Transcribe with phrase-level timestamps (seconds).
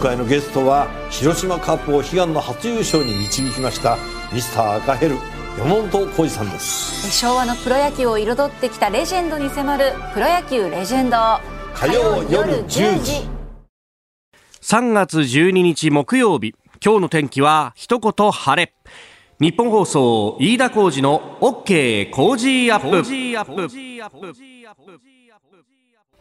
[0.00, 3.98] 回のゲストは広島カップを悲願の初優勝に導きました
[4.32, 5.16] ミスター赤ヘル
[5.58, 7.10] 山本浩二さんです。
[7.12, 11.16] 昭和のプロ野球を彩ってきたレジェンドに迫る「プロ野球レジェンド」
[11.74, 13.28] 火曜夜10時。
[14.62, 16.54] 3月12日木曜日
[16.84, 18.72] 今日の天気は一言晴れ。
[19.40, 23.02] 日本放送飯田浩二の OK 工事アップ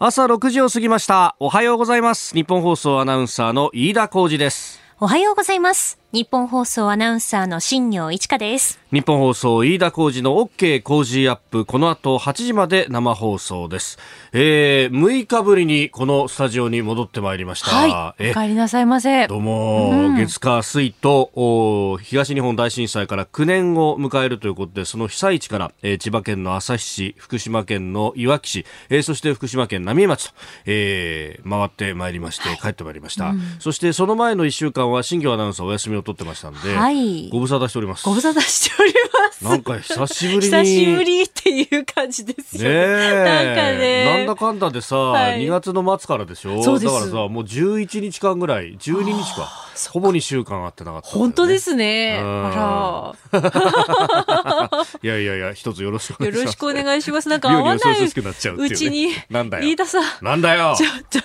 [0.01, 1.35] 朝6時を過ぎました。
[1.39, 2.33] おはようございます。
[2.33, 4.79] 日本放送アナウンサーの飯田浩二です。
[4.97, 5.98] おはようございます。
[6.11, 8.79] 日本放送アナウンサーの新業一華です。
[8.91, 11.65] 日本放送飯田浩二の OK 工事アップ。
[11.65, 13.99] この後8時まで生放送です、
[14.33, 18.31] えー、6日ぶりにこのスタジオに戻ってまいりました、はい。
[18.31, 19.27] お帰りなさいませ。
[19.27, 20.15] どうも、うん。
[20.15, 30.33] 月火水とお東日本大震災から9年を迎えるということでその被災地から、えー千葉県の旭市福島県のいわき市、えーそして福島県浪江町と、
[30.65, 37.29] えー回ってまいりまして、帰ってまいりました、そしてその前の1週間は新業アナウンサーお休みを取ってましたんで、はい。
[37.29, 38.05] ご無沙汰しております。
[38.05, 39.43] ご無沙汰しております。
[39.43, 40.41] なんか久しぶりに。
[40.43, 42.69] 久しぶりっていう感じですよね。
[42.69, 42.75] え。
[42.75, 44.05] なんかね。
[44.17, 45.39] なんだかんだでさ、はい。
[45.41, 46.63] 2月の末からでしょ？
[46.63, 46.93] そうです。
[46.93, 49.49] だからさもう11日間ぐらい12日か。
[49.91, 52.19] ほぼ2週間会ってなかったね、本当ですね。
[52.21, 52.51] うん。
[52.53, 53.13] あ
[55.01, 56.39] いやいやいや一つよろしくおら願いします。
[56.39, 57.29] よろしくお願いします。
[57.29, 58.03] なんか妙合わない。
[58.03, 59.63] うちになんだよ。
[59.63, 60.03] 飯田さん。
[60.21, 60.75] なんだよ。
[60.77, 61.19] ちょっと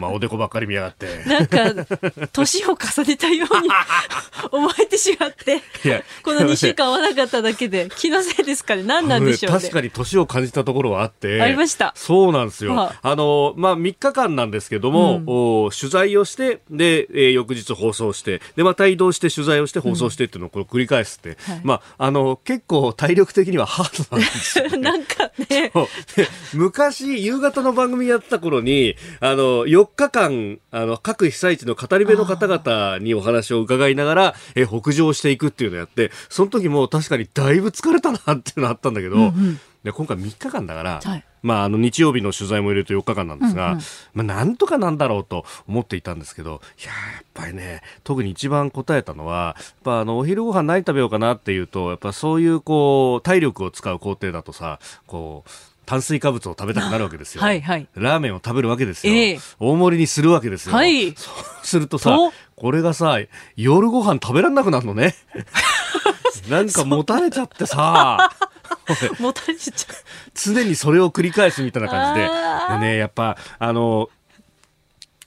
[0.00, 1.24] まあおでこばっかり見やがって。
[1.26, 1.86] なんか
[2.32, 3.68] 年を重ねたように
[4.50, 5.62] 思えてしまって
[6.22, 8.82] この2週間合わなかっただけで気のせいですかね。
[8.82, 9.60] 何なんでしょうね。
[9.60, 11.92] 確かに年を感じたところはあってありました。
[11.96, 15.22] そうなんですよ、はいあのまあ3日間なんですけども、
[15.66, 21.60] お取材をしてで、えー翌日放送してでまた移動して取材をして放送してっていうのをこれ繰り返すって、はい。
[21.62, 25.72] まああの結構体力的にはハードなんですよ、ね、 なんかね。
[26.54, 39.32] 昔、夕方の番組やってた頃に、あの、4日間、あの、各被災地の語り部の方々にお話を伺いながら、え、北上していくっていうのをやって、その時も確かにだいぶ疲れたなっていうのあったんだけど、
[39.84, 41.24] で今回3日間だから、はい。
[41.42, 43.82] まあ、あの、日曜日の取材も入れると4日間なんですが、うんうん。
[44.14, 55.50] まあ、なんとかなんだろうと思っていたんですけど、いやーやっぱりね、特に一番答えたのは、やっぱあの、お昼ご飯何食べようかなっていうと、やっぱそういうこう、体力を使う工程だとさ、こう、
[55.86, 57.42] 炭水化物を食べたくなるわけですよ。
[57.42, 59.12] はいはいラーメンを食べるわけですよ。
[59.12, 60.74] ええ大盛りにするわけですよ。
[60.74, 63.18] はいそうするとさと、これがさ、
[63.56, 65.14] 夜ご飯食べられなくなるのね。
[66.50, 68.30] なんかもたれちゃってさ、
[69.18, 69.76] もたれちゃう
[70.34, 72.28] 常にそれを繰り返すみたいな感じで。
[72.74, 74.10] でね、やっぱ、あの、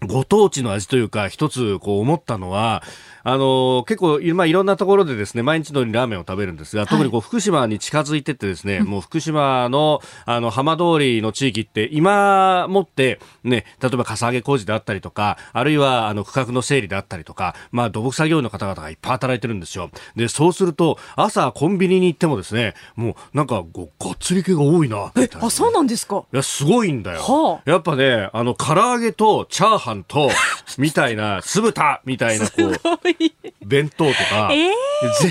[0.06, 2.84] ご当地の味というか、一つこう思ったのは、
[3.24, 19.90] あの結構、まあ、いろんなところでですね、毎日のようにラーメンを食べるんですが、特にこう福島に近づいてってですね、もう福島の、あの、浜通りの地域って、今もって、ね、例えばかさ上げ工事であったりとか、あるいは、あの、区画の整理であったりとか、まあ、土木作業員の方々がいっぱい働いてるんですよ。
[20.16, 25.48] で、そうすると、朝コンビニに行ってもですね、もう、なんか、ご、がっつり系が多いな、みたいな。
[25.48, 26.24] あそうなんですか？
[26.32, 27.22] いや、すごいんだよ。
[27.22, 30.30] はやっぱね、あの、唐揚げとチャーハンと、
[30.78, 32.72] みたいな、酢豚みたいな、こう、
[33.66, 34.72] 弁当とか、え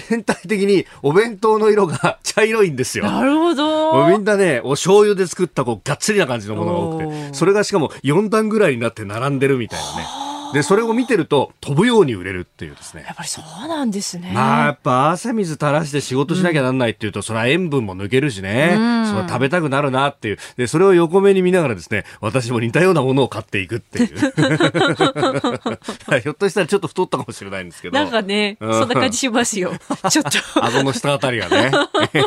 [0.09, 3.05] 全体的にお弁当の色が茶色いんですよ。
[3.05, 10.28] なるほどみんなね、お醤油で作ったこうがっつりな感じのものが多くて、それがしかも4段ぐらいになって並んでるみたいなね。
[10.53, 13.05] で、それを見てると飛ぶように売れるっていうですね。
[13.07, 13.13] や。
[13.13, 14.33] っぱりそうなんですね。
[14.33, 19.07] まあやっぱ汗水垂らして仕事しなきゃなんないっていうと、それは塩分も抜けるしね、うん。
[19.07, 20.39] それは食べたくなるなっていう。
[20.57, 24.09] でそれを横目に見ながらですね私も似たようなものを買っていくっていう。
[26.21, 27.99] ひょっとしたらちょっと太ったかもしれないんですけど。
[27.99, 28.75] なんかね、うん。
[28.75, 29.73] そんな感じしますよ。
[30.11, 30.31] ちょっと。
[30.65, 31.71] 顎の下あたりがね。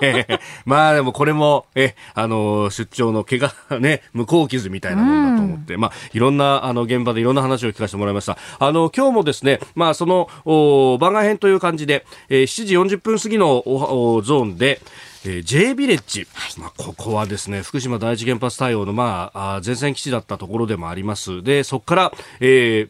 [0.65, 8.37] まあでもこれも、え、あの、出張の怪我、ね、無効傷みたいなもんだと思って、まあいろんな、あの、現場でいろんな話を聞かせてもらいました。
[8.59, 14.81] あの、今日もですね、まあその、お番外編という感じで、えー7時40分過ぎのおおゾーンで、
[15.25, 16.27] えー J ビレッジ、
[16.57, 22.87] まあ、ここはですね福島第一原発対応の、まあ、あー前線基地だったところでもありますでそこから、え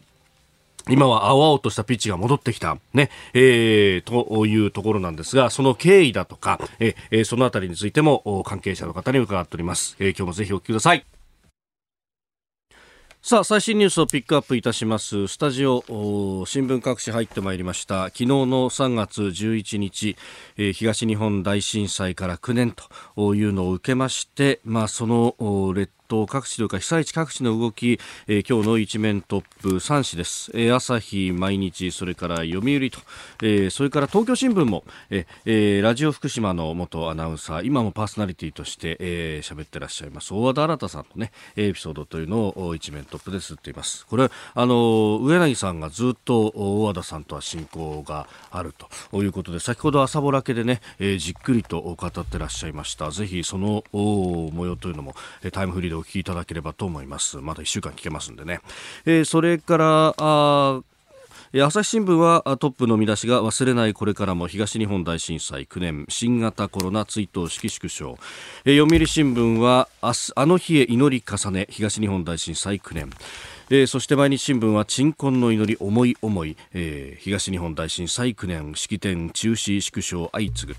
[0.88, 9.94] 今は青々としたピッチが戻ってきた、ね、えー、というところなんですが、その経緯だとか、ええーそのあたりについてもお関係者の方に伺っております。
[10.00, 11.11] えー今日もぜひお聞きください。
[13.24, 15.28] さあ、最新ニュースをピックアップいたします。
[15.28, 18.06] スタジオ、お新聞各紙入ってまいりました。
[18.06, 20.16] 昨日の3月11日、
[20.56, 22.74] えー東日本大震災から9年
[23.14, 25.36] というのを受けまして、まあ、その
[25.72, 33.00] 列島各地というか被災地各地の動き、えー、今日の一面トップ3紙です、えー、朝日毎日それから読売と、
[33.42, 40.34] えー、それから東京新聞も、えー、ラジオ福島の元アナウンサー今もパーソナリティとして喋、えー、ってらっしゃいます。
[40.34, 44.06] 大和田新さんのねエピソードというのを一面トップで吸っています。
[44.06, 49.22] これあの上柳さんがずっと大和田さんとは親交があると。
[49.22, 53.10] いうことで先ほど朝ぼらけでね、えー、じっくりと語ってらっしゃいました。
[53.10, 55.14] ぜひその模様というのも
[55.52, 57.38] タイムフリーでお聞きいただければと思います。
[57.38, 58.60] まだ1週間聞けますんでね、
[59.06, 60.82] えー、それからあ
[61.54, 66.06] 朝日新聞はトップの見出しが忘れないこれからも東日本大震災9年。
[66.08, 68.18] 新型コロナ追悼式縮小
[68.64, 73.10] 読売新聞は明日あの日へ祈り重ね東日本大震災9年。
[73.70, 80.78] えー、そして毎日新聞は鎮魂の祈り思い思い、えー、東日本大震災9年式典中止縮小相次ぐ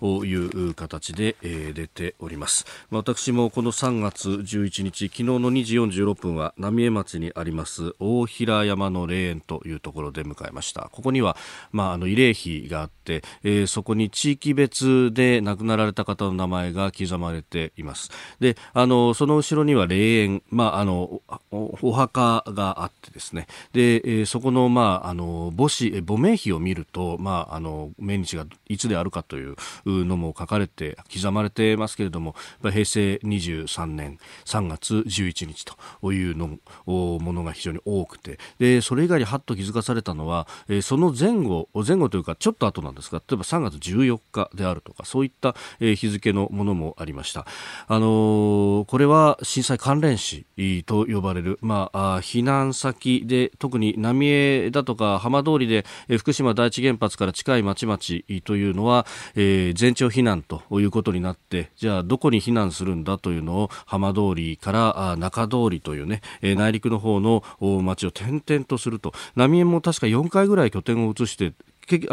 [0.00, 2.66] という形で、えー、出ております。
[2.90, 10.88] 私もこの3月11日昨日の2時46分は浪江町にあります大平山の霊園というところで迎えました。
[10.92, 11.36] ここには、
[11.72, 18.10] まあ、あの慰霊碑があって、えー、そこに地域別で亡くなられた方の名前が刻まれています。
[18.40, 21.20] であのその後ろには霊園、まあ、あの
[21.50, 47.46] お墓があってですねで、え、そこの,、まあ、あの母子母名碑を見ると、まあ、あの命日がいつであるかというのも書かれて刻まれてますけれども平成23年3月11日というのものが非常に多くてでそれ以外にはっと気づかされたのは、え、その前後前後というかちょっと後なんですが例えば3月14日であるとかそういった、え、日付のものもありました。
[47.86, 50.46] あの、これは震災関連死
[50.86, 55.84] と呼ばれる、まあ、避難先で特に浪江だとか浜通りで
[56.18, 57.98] 福島第一原発から近い町々
[58.44, 69.12] というのは、えー、全町避難ということになってじゃあどこに避難するんだというのを浜通りからあ中通りというね、え内陸の方の町を転々とすると。
[69.36, 71.52] 浪江も確か4回ぐらい拠点を移して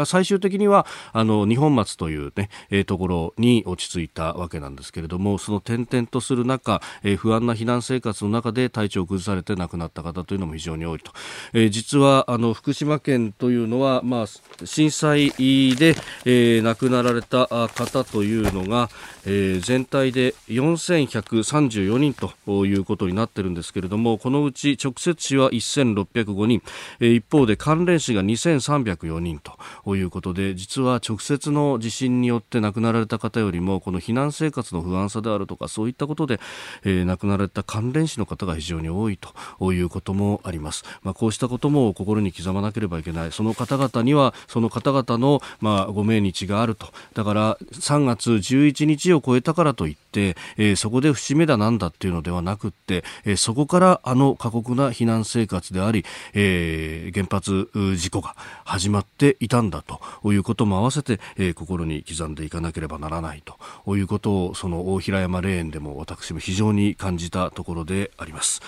[0.04, 11.12] 最終的にはあの二本松というね、えー、ところに落ち着いたわけなんですけれどもその転々とする中、えー、不安な避難生活の中で体調を崩されて亡くなった方というのも非常に多いと、
[11.52, 14.26] えー、実はあの福島県というのは、まあ、
[14.66, 18.90] 震災で、えー、亡くなられた方というのが、
[19.24, 26.62] えー、全体で4134人ということになっているんですけれどもこのうち直接死は1605人、
[27.00, 29.52] えー、一方で関連死が2304人と。
[29.84, 36.40] ということで実は直接の地震によって亡くなられた方よりもこの避難生活の不安さであるとかそういったことで、
[36.84, 43.32] えー、亡くなられた関連死の方が非常に多いということもあります、まあ、こうしたことも心に刻まなければいけない。
[43.32, 46.88] その方々にはその方々の、まあ、ご命日があると。
[47.14, 56.04] だから3月11日を超えたからといって、えー、そこで節目だなんだっていうのではなくって、えー、そこからあの過酷な避難生活であり、
[56.34, 59.51] えー、原発事故が始まっていた。
[59.60, 60.00] んだと
[60.32, 63.42] いうことも合わせて、えー、心に刻んでいかなければならない
[63.84, 68.62] ということをその大平山霊園でも私も非常に感じたところであります。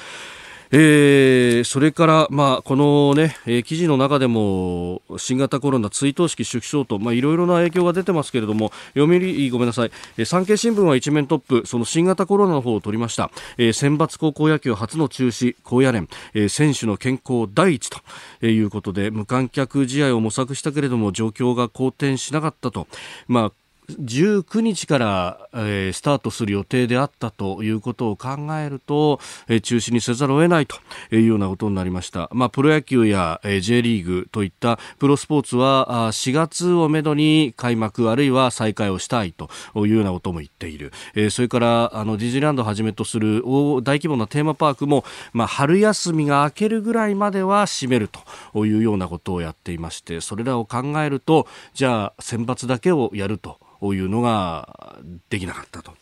[0.76, 22.88] えー、それから、まあ、このね、えー、記事の中でも新型コロナ追悼式縮小と、まあ、いろいろな影響が出てますけれども読売ごめんなさい、えー、産経新聞は一面トップその新型コロナの方を取りました、えー、選抜高校野球初の中止高野連、えー、選手の健康第一ということで無観客試合を模索したけれども状況が好転しなかったと、
[23.29, 23.53] まあ
[23.88, 30.76] 19日から、えー、スタートする予定であったということを考えると、えー、中止にせざるを得ないと
[31.10, 32.31] いうようなことになりました。
[32.32, 40.93] まあ、プロ野球や、えー、J リーグといったプロスポーツは4月をめどに開幕あるいは再開をしたいというようなことも言っている。
[41.14, 48.08] えー、それからあのディズニーランドをはじめとする大規模なテーマパークも、まあ、春休みが明けるぐらいまでは閉める
[48.53, 53.58] というようなことをやっていまして、それらを考えると、じゃあ選抜だけをやると
[53.93, 54.98] いうのが
[55.29, 55.93] できなかったと。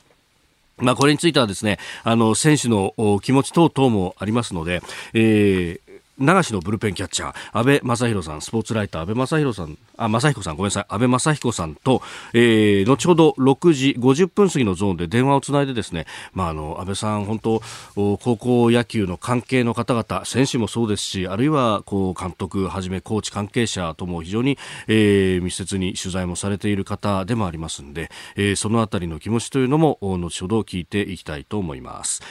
[0.79, 5.81] まあ、これについてはですね、あの、選手の気持ち等々もありますので、えー、
[6.19, 12.03] 流しのブルペンキャッチャー、安倍正弘さん、スポーツライター、安倍正弘さん、あ、正彦さん、ごめんなさい、安倍正彦さんと、
[12.35, 17.63] えー、後ほど6時50分過ぎのゾーンで電話をつないでですね、まあ、あの、安倍さん、本当、
[17.95, 32.23] 高校野球の関係の方々、選手もそうですし、あるいは、こう、監督はじめ、コーチ関係者とも非常に、えー、密接に取材もされている方でもありますんで、えー、そのあたりの気持ちというのも、後ほど聞いていきたいと思います。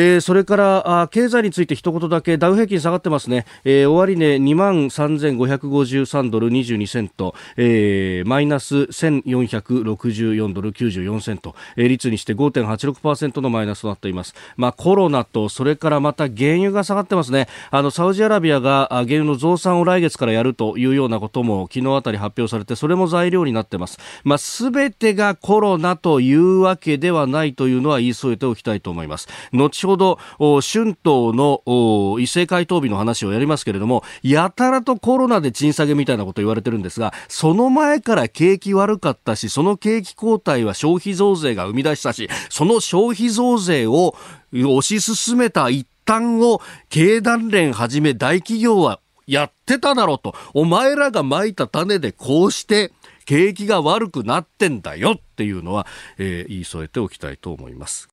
[0.00, 17.48] えー、それからあ経済について一言だけダウ平均下がってますね、えー、終値2万3553ドル22セント、えー、マイナス1464ドル94セント、えー、率にして5.86%のマイナスとなっています、まあ、コロナとそれからまた原油が下がってますね。
[17.72, 29.26] あのサウジアラビアが原油の増産を来月からやるというようなことも昨日あたり発表されてそれも材料になってます、まあ、全てがコロナというわけではないというのは言い添えておきたいと思います。
[29.52, 44.14] 後ほど春闘の一斉回答日の話をやりますけれどもやたらとコロナで賃下げみたいなこと言われてるんですがその前から景気悪かったしその景気後退は消費増税が生み出したしその消費増税を
[44.52, 52.92] 推し進めた一端を経団連はじめ大企業はやってただろうとお前らがまいた種でこうして
[53.26, 58.08] 景気が悪くなってんだよっていうのは、えー、言い添えておきたいと思います。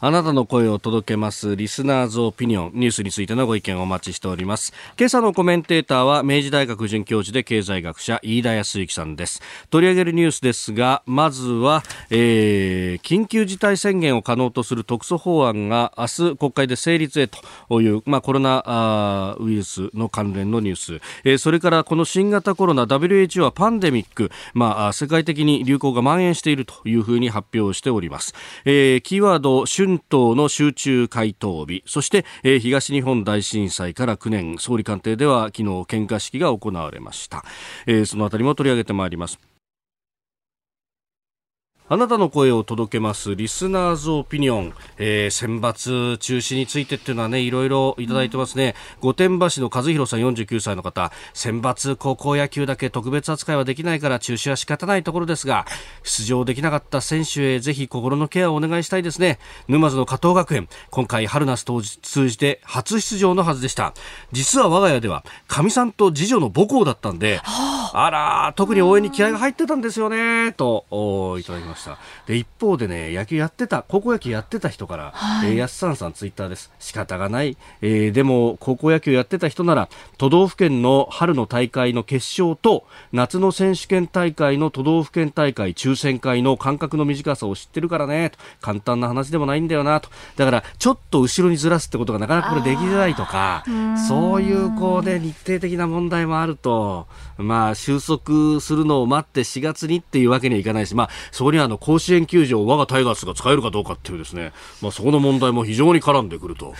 [0.00, 4.72] あなたの声を届けますリスナーズオピニオンニュースについてのご意見をお待ちしております。
[4.96, 9.42] 今朝のコメンテーターは明治大学准教授で経済学者飯田康之さんです。
[9.70, 28.32] 取り上げるニュースですがまずは、えー、緊急事態宣言を可能とする特措法案が明日国会で成立へという、まあ、コロナウイルスの関連のニュース、えー、それからこの新型コロナ WHO はパンデミック、まあ、世界的に流行が蔓延しているというふうに発表しております、
[28.64, 31.82] えー、キーワード春闘の集中回答日。
[31.86, 37.42] そして、えー、東日本大震災から9年総理官邸では昨日献花式が行われました、
[37.86, 39.38] えー、そのあたりも取り上げてまいります。
[41.90, 48.74] あなたの声を届けますリスナーズオピニオン、えー、選抜中止についてっていうのはね、いろいろいただいてますね。
[49.00, 55.64] 御殿場市の和弘さん49歳の方、選抜高校野球だけ特別扱いはできないから中止は仕方ないところですが、
[56.02, 59.38] 出場できなかった選手へぜひ心のケアをお願いしたいですね。
[59.66, 61.64] 沼津の加藤学園、今回春夏
[62.02, 63.94] 通じて初出場のはずでした。
[64.30, 70.84] 実は我が家では、かみさんと次女の母校だったんで、あら、特に応援に気合が入ってたんですよね、と、
[71.40, 71.77] いただきました。
[71.78, 71.98] した。
[72.26, 76.70] で一方でね野球やってた高校野球やってた人から、はい、えー、安さんさんツイッターです。
[76.78, 90.10] 仕方がない、えー、でも高校野球やってた人なら都道府県の春の大会の決勝と夏の選手権大会の都道府県大会抽選会の間隔の短さを知ってるからね簡単な話でもないんだよなと。
[90.36, 93.64] だからちょっと後ろにずらすってことがなかなかこれできづらいとか
[94.08, 97.06] そういうこうね日程的な問題もあると
[97.36, 106.74] まあ収束するのを待って4月にっていうわけにはいかないしまあそこにはあの甲子園球場我がタイガースが使えるかどうかっていうですね、まあ、そこの問題も非常に絡んでくると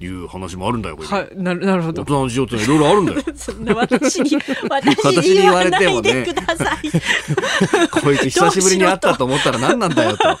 [0.00, 0.06] い。
[0.06, 2.02] う話もあるんだよ、はい、ななるほど。
[2.02, 3.22] 大人の事情っていろいろあるんだよ。
[3.76, 6.26] 私に私に言われてもね。
[8.02, 10.38] こいつ久しぶりに会ったと思ったら何なんだよと。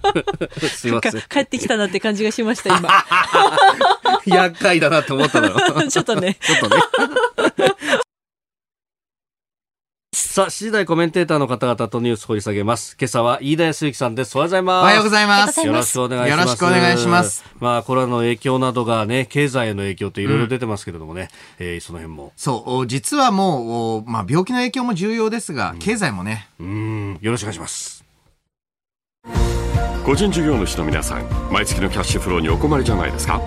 [0.66, 1.22] すいません。
[1.28, 2.88] 帰ってきたなって感じがしました今。
[4.24, 5.50] 厄介だなと思ったの
[5.88, 6.38] ちょっとね。
[6.40, 6.82] ちょっとね
[10.14, 12.98] さあ、次第コメンテーターの方々とニュース掘り下げます。
[13.00, 14.36] 今朝は飯田康之さんです。
[14.36, 14.82] おはようございます。
[14.82, 15.66] おはようございます。
[15.66, 16.38] よろしくお願いします。
[16.38, 17.44] よろしくお願いします。
[17.60, 22.32] まあ、コロナの影響などがね、経済への影響っていろいろ出てますけれどもね、うん、えー、その辺も。
[22.36, 26.46] そう、実はもう、まあ、病気の影響も重要ですが、うん、経済もね。
[26.60, 28.04] うん、よろしくお願いします。
[30.04, 33.40] 個人事業主の皆さん、毎月のキャッシュフローにお困りじゃないですか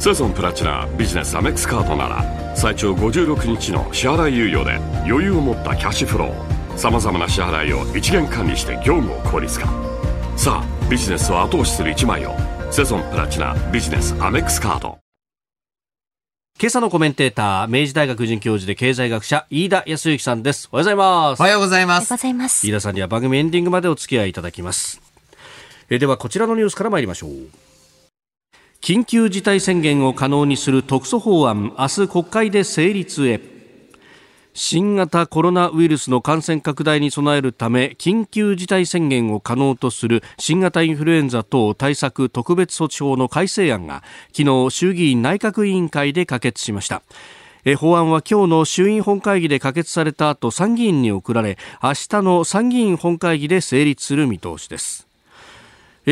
[0.00, 4.74] セゾンプラチナビジネスアメックスカードなら、最長56日の支払い猶予で
[5.06, 6.50] 余裕を持ったキャッシュフロー。
[6.80, 9.66] さまざまな支払いを一元管理して業務を効率化
[10.34, 12.34] さあビジネスを後押しする一枚を
[12.70, 14.98] セゾンプラチナビジネスアメックスカード
[16.58, 20.68] 今朝のコメンテーター、明治大学准教授で経済学者、飯田康之さんです。
[20.72, 21.40] おはようございます。
[21.40, 22.66] おはようございます。
[22.66, 25.00] 飯田さんには番組エンディングまでお付き合いいただきます。
[25.88, 27.30] えでは、こちらのニュースから参りましょう。
[28.80, 33.40] 緊急事態宣言を可能にする特措法案、明日国会で成立へ。
[34.54, 44.02] 新型コロナウイルスの感染拡大に備えるため緊急事態宣言を可能とする新型インフルエンザ等対策特別措置法の改正案が
[44.36, 47.02] 昨日衆議院内閣委員会で可決しました
[47.78, 55.09] 法案は今日の衆院本会議で可決された後参議院に送られ明日の参議院本会議で成立する見通しです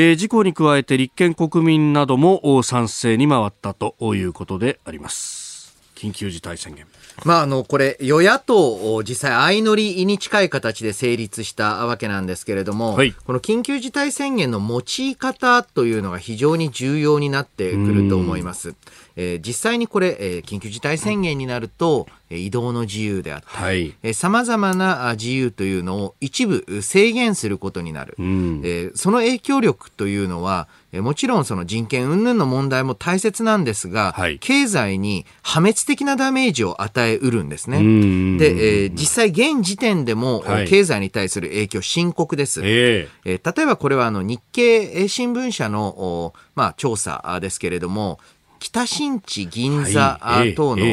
[0.00, 5.76] えー、事項に加えて立憲国民なども賛成に回ったということであります。
[5.96, 6.86] 緊急事態宣言。
[7.24, 18.76] まあ、あの、これ、与野党、実際、相乗りに近い形で成立したわけなんですけれども、はい、この緊急事態宣言の用い方というのが非常に重要になってくると思います。
[19.20, 37.78] えー、実際にこれ、えー、緊急事態宣言になると、えー、移動の自由であったり、さまざまな自由というのを一部制限することになる、うん、えー、その影響力というのは、えー、もちろんその人権云々の問題も大切なんですが、はい、経済に破滅的なダメージを与えうるんですね。
[37.78, 42.60] で、えー、実際現時点でも、はい、経済に対する影響深刻です。
[42.62, 48.20] えー、えー、例えばこれはあの日経新聞社の、まあ、調査ですけれども、
[48.58, 50.20] 北新地銀座
[50.56, 50.86] 等の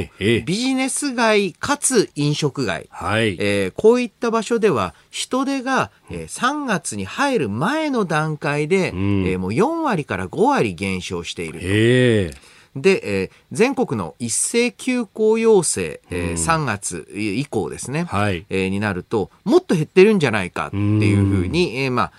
[0.46, 3.38] ビジネス街かつ飲食街、はい。
[3.40, 11.66] えー、こういった場所では人手が、えー、3月に入る前の段階で、うん、えー、もう4割から5割減少していると。
[11.66, 12.32] え。
[12.34, 22.12] ーで、えー、全国の一斉休校要請、えー、3月以降ですね、はい、えー、になると、もっと減ってるんじゃないかっていうふうに、えー、まあ、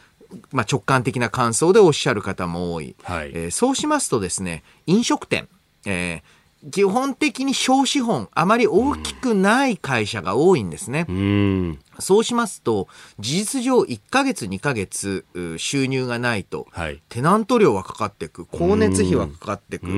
[0.53, 5.49] まあ、直感的な感想でおっしゃる方も多い、はい、えー、そうしますとですね飲食店、
[5.85, 6.23] えー、
[6.71, 11.07] 基本的に小資本あまり大きくない会社が多いんですね。
[11.09, 11.79] うん。
[11.99, 12.89] そうしますと、
[13.19, 15.25] 事実上1ヶ月2ヶ月
[15.59, 19.91] 収入がないと、はい、テナント料はかかっていく、光熱費はかかっていく、え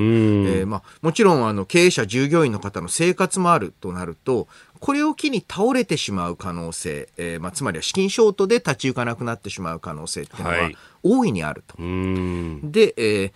[0.63, 4.47] ー、まあ、もちろんあの経営者、従業員の方の生活もあるとなると、
[4.79, 10.71] これを機に倒れてしまう可能性、えーまあ、つまりは資金ショートで立ち行かなくなってしまう可能性っていうのは
[11.03, 11.81] 大いにあると。
[11.81, 13.31] はい、で、え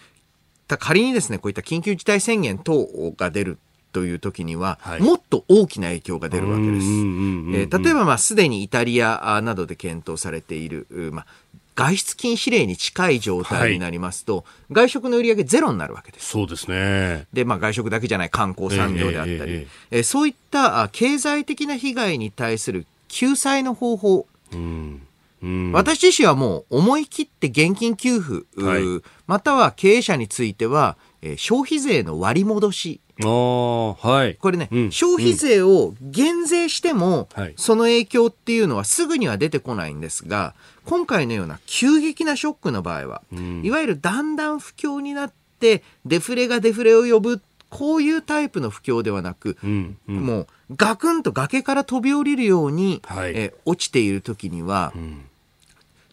[0.68, 3.58] ー、仮にですね、こういった緊急事態宣言等が出る
[3.92, 6.86] という時には、はい、もっと大きな影響が出るわけです。
[6.86, 11.26] えー、例えば、まあ、すでにイタリアなどで検討されている、まあ、
[11.76, 16.30] 外出禁止令に近い状態になりますと、はい、外食の売り上げゼロになるわけです。
[16.30, 17.28] そうですね。
[17.34, 25.02] で、まあ外食だけじゃない観光産業であったり、えーえーえー、そういった経済的な被害に対する救済の方法、うん
[25.44, 28.84] うん、私自身はもう思い切って現金給付、はい、
[29.28, 33.02] または経営者については、えー、消費税の割り戻し。
[34.02, 49.58] はい、これね、うん、消費税を減税しても、うん、その影響っていうのはすぐには出てこないんですが、今回のような急激なショックの場合は、うん、いわゆるだんだん不況になってデフレがデフレを呼ぶこういうタイプの不況ではなく、
[50.06, 55.26] もうガクンと崖から飛び降りるように、はい、え落ちている時には、うん、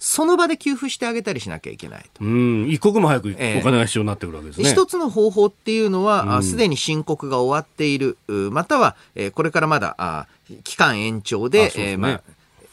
[0.01, 2.25] その場で給付してあげたりしなきゃいけないと。
[2.25, 4.67] うん、一刻も早くお金が必要になってくるわけですね。
[4.67, 8.17] えー、一つの方法っていうのは、す、で、に申告が終わっている、
[8.51, 10.27] または、えー、これからまだあ
[10.65, 12.23] 期間延長で、でね、えー、まあ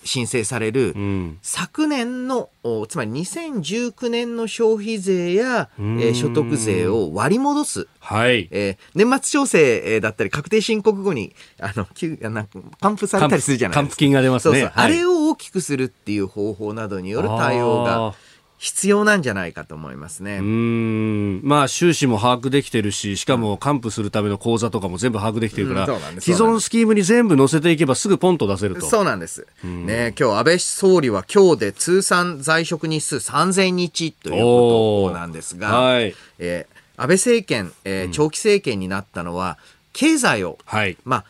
[0.07, 2.49] 申請される、うん、昨年の
[2.89, 8.47] つまり2019年の消費税や、えー、所得税を割り戻す、はい。
[8.51, 11.87] えー、年末調整だったり確定申告後にあの
[12.31, 12.47] なん
[12.79, 13.81] 還付されたりするじゃないですか。
[13.81, 18.15] 還付金が出ますね、はい、あれを大きくするっていう方法などによる対応が
[18.57, 20.37] 必要なんじゃないかと思いますね。
[20.37, 21.41] うん。
[21.43, 28.87] まあ、収支も把握できてるし、しかも還付するための口座とかも全部把握できてるから、うん、既存スキームに全部載せていけばすぐポンと出せると。
[28.87, 29.45] そうなんです。
[29.63, 39.59] ね、今日安倍総理は今日で通算在職日数3000日ということなんですが、はい、えー、安倍政権、えー、長期政権になったのは、
[39.93, 41.25] 経済を、はい、まあ、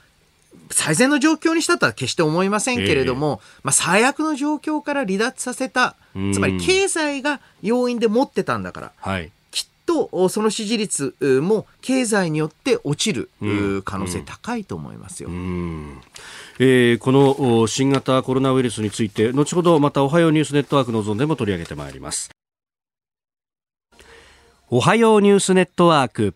[0.72, 5.96] 最善の状況にしたとは決して思いませんけれども、えー、まあ、最悪の状況から離脱させた、
[6.34, 13.30] つまり経済が要因で持ってたんだから、はい、きっとその支持率も経済によって落ちる
[13.84, 15.30] 可能性高いと思いますよ。
[16.60, 22.32] えー、この新型コロナウイルスについて後ほどまたおはようニュースネットワークのゾーンでも取り上げてまいります。
[24.70, 26.36] おはようニュースネットワーク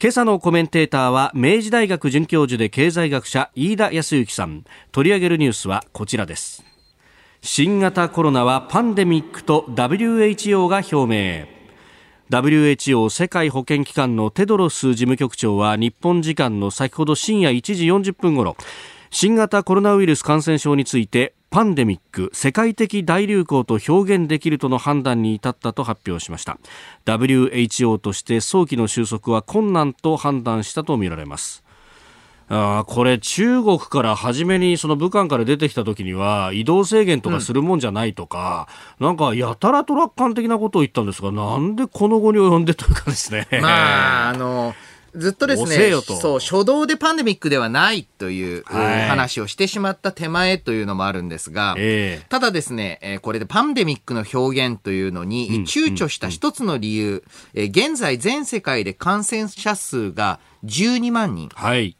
[0.00, 4.64] 今朝のコメンテーターは明治大学准教授で経済学者飯田康之さん。
[4.92, 6.62] 取り上げるニュースはこちらです。
[7.42, 11.48] 新型コロナはパンデミックと WHO が表明。
[12.30, 18.56] WHO 世界保健機関のテドロス事務局長は日本時間の先ほど深夜1時40分ごろ
[19.10, 26.58] 新型コロナウイルス感染症についてパンデミック世界的大流行と表現できるとの判断に至ったと発表しました。
[27.06, 31.64] WHO として早期の収束は困難と判断したとみられます。
[32.50, 43.46] あこれ、中国から初めにその武漢から出てきた時には移動制限とかするもんじゃないとか、うん、なんかやたらと楽観的なことを言ったんですがなんでこの後に及んでというかですね。
[43.60, 44.74] まああの
[45.14, 57.22] ずっとですね、そう、初動でパンデミックではないという、話をしてしまった手前というのもあるんですが、えー、ただですね、えー、これでパンデミックの表現というのに躊躇した一つの理由、うんうんうん、
[57.54, 61.48] えー、現在全世界で感染者数が12万人。
[61.54, 61.96] はい。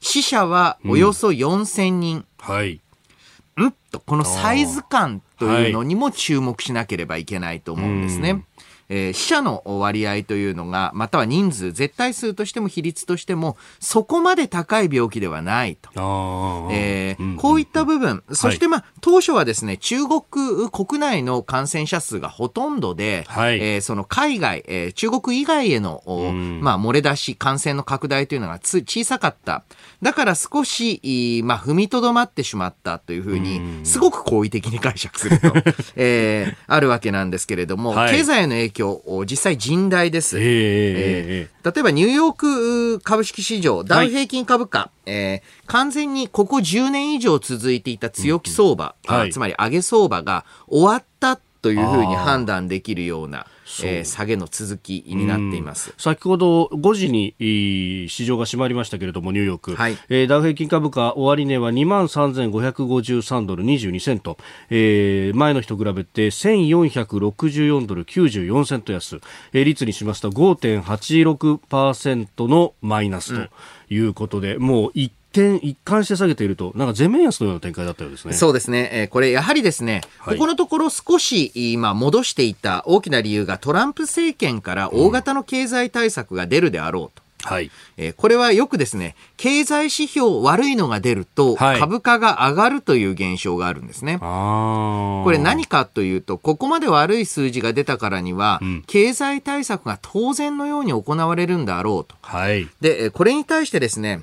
[0.00, 2.24] 死者はおよそ4000人。
[2.48, 2.80] うん、はい。
[3.60, 3.72] ん？
[3.90, 8.44] と、このサイズ感というのにも注目しなければいけないと思うんですね。
[8.88, 15.90] えー、死者の割合というのが、または人数、絶対数としても比率としても、そこまで高い病気ではないと。
[16.72, 20.22] えー、うんうん、こういった部分、そしてまあ、はい、当初はですね、中国
[20.70, 29.64] 国内の感染者数がほとんどで、はい、えー、その海外、えー、中国以外への、うん、まあ、漏れ出し、感染の拡大というのがつ小さかった。
[30.02, 35.52] だから少し、まあ、踏みとどまってしまったというふうに、すごく好意的に解釈すると、
[35.96, 38.75] えー、あるわけなんですけれども、はい、経済への影響、
[39.26, 40.38] 実際甚大です。
[40.38, 53.46] えー、えー、例えばニューヨーク株式市場、ダウ平均株価、はい、えー、完全にここ10年以上続いていた強気相場、うんはい、つまり上げ相場が終わったというふうに判断できるような、
[53.82, 55.92] えー、下げの続きになっています。
[55.98, 57.34] 先ほど5時に
[58.08, 59.98] 市場が閉まりましたけれどもニューヨーク、はい。
[60.08, 64.38] えー、ダウ平均株価終値は2万3553ドル22セント、
[64.70, 69.20] えー、前の日と比べて1464ドル94セント安、
[69.52, 73.48] えー、率にしますと5.86%のマイナスと
[73.90, 78.32] いうことで、うん、もう一転、一貫して下げていると、なんか全面安のような展開だったようですね。
[78.32, 78.90] そうですね。
[78.92, 87.25] えー、これ、やはりですね、はい、ここのところ少し今戻していた大きな理由がトランプ政権から大型の経済対策が出るであろうと。
[87.46, 94.18] はい、えー、これはよくですね、経済指標悪いのが出ると、株価が上がるという現象があるんですね。
[94.18, 102.14] これ何かというと、ここまで悪い数字が出たからには、うん、経済対策が当然のように行われるんだろうと。
[102.22, 104.22] はい、で、これに対してですね、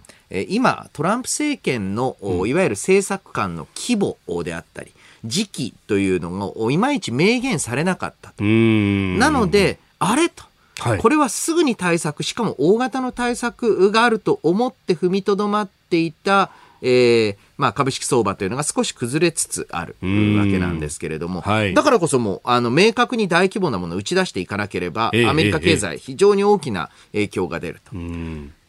[0.50, 4.92] 今、トランプ政権の、いわゆる政策官の規模であったり、
[5.26, 8.44] 時期というのがいまいち明言されなかったと。
[8.44, 10.44] なので、あれと。
[10.84, 27.92] はい、これはすぐに対策、しかも大型の対策があると思って踏みとどまっていた、えーまあ、株式相場というのが少し崩れつつあるわけなんですけれども、はい、だからこそもうあの明確に大規模なものを打ち出していかなければ、えー、アメリカ経済、非常に大きな影響が出ると。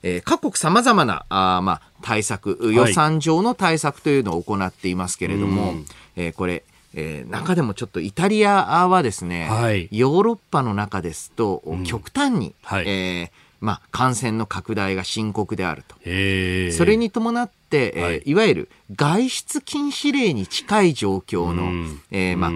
[0.07, 5.85] えー、各国さまざまなあ、まあ、対策、予算上の対策というのを行っていますけれども、はい、
[6.16, 6.62] えー、これ、
[6.94, 13.30] えー、中でもちょっとイタリアはですね、はい、ヨーロッパの中ですと、極端に、はい、えー、
[13.61, 15.96] まあ、感染の拡大が深刻であると。
[15.96, 22.50] それに伴って、えー、はい、いわゆる外出禁止令に近い状況の、うん、えー、まあ、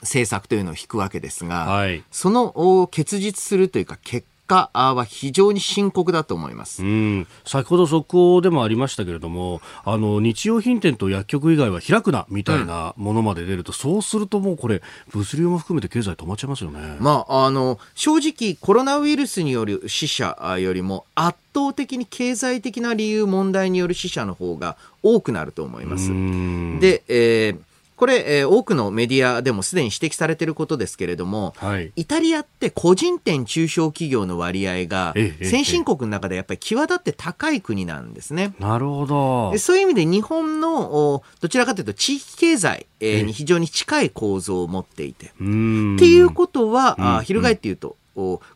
[0.00, 6.82] 政策というのを引くわけですが、はい、その結実するというか結果は非常に深刻だと思います。
[6.82, 7.26] うん。
[7.44, 26.08] 先ほど速報でもありましたけれどもあの日用品店と薬局以外は開くなみたいなものまで出ると、うん、そうするともうこれ物流も含めて経済止まっちゃいますよね、まあ、あの正直コロナウイルスによる死者よりも圧倒的に経済的な理由問題による死者の方が多くなると思います。
[26.08, 27.58] で、えー
[28.04, 38.52] これ、えー、多くのメディアでもすでに指摘されていることですけれども、はい、イタリアって個人店中小企業の割合が先進国の中でやっぱり際立って高い国なんですね。
[38.60, 39.56] なるほど。
[39.56, 45.28] そういう意味で日本のどちらかというと地域経済、えー、に非常に近い構造を持っていて。
[45.28, 47.96] っていうことは、あ翻って言うと、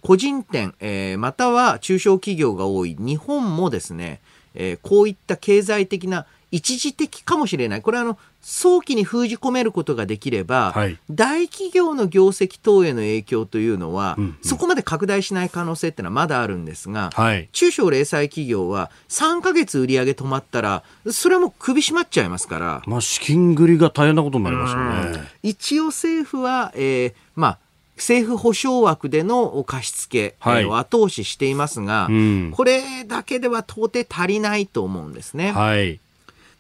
[0.03, 4.21] 個人店、えー、または中小企業が多い日本もですね、
[4.55, 7.83] えー、こういった経済的な一時的かもしれない。
[7.83, 22.83] これはあの、早期に封じ込めることができれば、はい、大企業の業績等への影響というのは、うんうん、そこまで拡大しない可能性っていうのはまだあるんですが、はい、中小零細企業は3か月売り上げ止まったら、それはもう首締まっちゃいますから。
[22.87, 25.29] まあ、資金繰りが大変なことになりますよね。
[25.43, 27.59] 一応政府は、えー、まあ、
[27.97, 35.53] 政府保障枠での貸付を後押ししていますが、はいうん、これだけでは到底足りないと思うんですね。
[35.53, 36.01] はい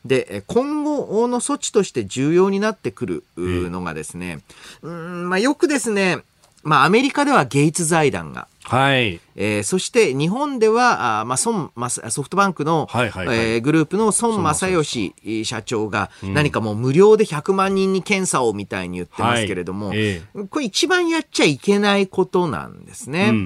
[0.04, 4.40] で、今後の措置として重要になってくるのがですね、
[4.82, 6.22] うん、まあ、よくですね、
[6.62, 9.20] まあ、アメリカではゲイツ財団が、はい。
[9.34, 15.14] えー、そして日本では、あまあ、孫、ま、ソフトバンクの、はいはいはい、えー、グループの孫正義。
[15.44, 23.24] 社長が、何かもう無料で100万人に検査をみたいに言ってますけれども、はいえー、これ一番やっちゃいけないことなんですね。
[23.24, 23.40] うんうんうんう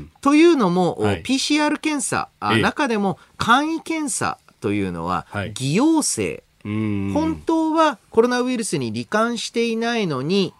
[0.00, 6.42] ん、というのも、はい、PCR 検査、あ中でも簡易検査というのは、偽陽性。
[6.64, 10.54] 本当はコロナウイルスに罹患していないのに、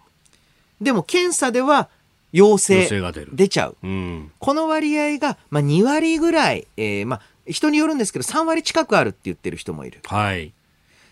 [0.81, 1.88] でも検査では
[2.33, 2.88] 陽性
[3.33, 3.77] 出ちゃう。
[4.41, 10.01] この割合が、まあ、2割ぐらい、えー、まあ、人によるんですけど、3割近くあるって言ってる人もいる。
[10.07, 10.53] はい。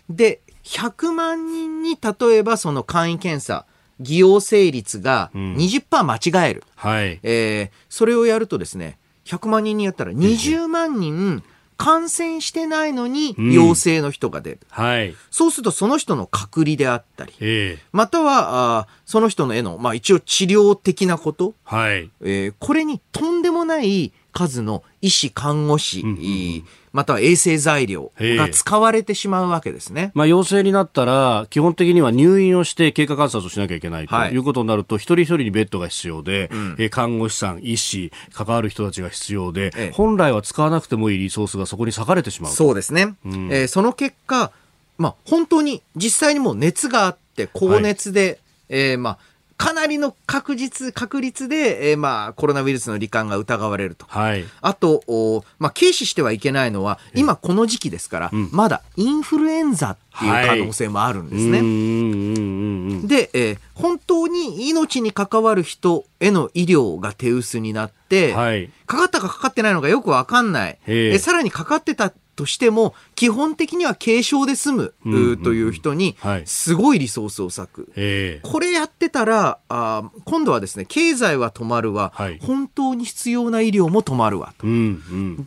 [0.09, 3.65] で、100万人に例えばその簡易検査、
[4.01, 6.15] 偽陽性率が20%間
[6.47, 6.63] 違える。
[6.83, 7.19] うん、はい。
[7.23, 11.43] えー、それをやるとですね、100万人にやったら20万人
[11.81, 14.59] 感染してないのに陽性の人が出る。
[14.77, 15.15] うん、はい。
[15.31, 22.11] そうするとその人の隔離であったり、えー、またはあその人の絵の、まあ一応治療的なこと、はい。
[22.21, 26.63] えー、これにとんでもない数の医師、看護師、うんうん
[26.93, 30.11] または衛生材料が使われてしまうわけですね。
[30.13, 34.37] まあ、陽性になったら、基本的には入院をして経過観察をしなきゃいけないとい。
[34.37, 43.15] うことになると、はい、一人一人にベッドが必要で、うん、看護師さん、医師、関わる人たちが必要で、ええ、本来は使わなくてもいいリソースがそこに割かれてしまうそうですね。
[43.25, 44.51] うん、えー、その結果、
[44.97, 48.39] まあ、本当に実際にもう熱があって、高熱で、
[48.69, 49.17] はい、えー、まあ、
[49.61, 54.07] かなりの確実、確率で、えー、まあ、コロナウイルスの罹患が疑われると。
[54.09, 54.43] はい。
[54.59, 61.59] あと、おまあ、軽視してはいけないのは、今この時期ですから、うん、まだインフルエンザっていう可能性もあるんですね。
[61.59, 70.79] はい、で、えー、本当に命に関わる人への医療が手薄になって、はい、かかったかかかってないのかよくわかんない。
[70.87, 76.15] えさらにかかってたとしても、基本的には軽症で済む、という人に、
[76.45, 78.41] すごいリソースを割く。
[78.43, 84.67] これやってたらあ、今度はですね、経済は止まるわ、はい、本当に必要な医療も止まるわと。